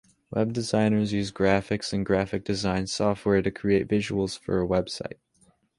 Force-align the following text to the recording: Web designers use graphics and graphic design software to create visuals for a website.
Web 0.31 0.51
designers 0.51 1.13
use 1.13 1.31
graphics 1.31 1.93
and 1.93 2.03
graphic 2.03 2.43
design 2.43 2.87
software 2.87 3.43
to 3.43 3.51
create 3.51 3.87
visuals 3.87 4.35
for 4.35 4.59
a 4.59 4.67
website. 4.67 5.19